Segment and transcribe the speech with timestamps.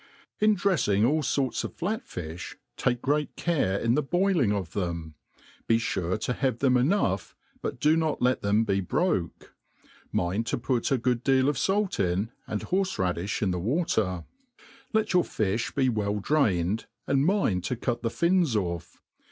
[0.39, 5.13] IN dreffing all forts of flat fifb, take great care in the boiling of them;
[5.67, 8.41] be fure to have them enough, but do not \tt.
[8.41, 9.53] them bo Woke;
[10.11, 14.25] mind to put a good deai of fait in, and horfc raddifli in the water,
[14.91, 19.03] let yourfiQi be well drained, and mind to cut the fins off.